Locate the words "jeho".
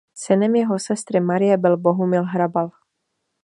0.55-0.79